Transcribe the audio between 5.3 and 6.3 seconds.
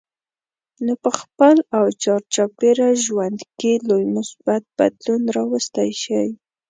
راوستی شئ.